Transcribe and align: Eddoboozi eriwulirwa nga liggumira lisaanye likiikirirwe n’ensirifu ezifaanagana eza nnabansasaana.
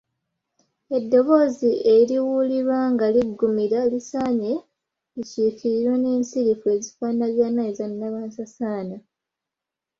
Eddoboozi 0.97 1.71
eriwulirwa 1.95 2.79
nga 2.93 3.05
liggumira 3.13 3.79
lisaanye 3.91 4.53
likiikirirwe 5.15 5.95
n’ensirifu 5.99 6.65
ezifaanagana 6.75 7.61
eza 7.69 7.85
nnabansasaana. 7.91 8.97